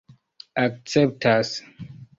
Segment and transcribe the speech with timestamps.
[0.65, 1.49] akceptas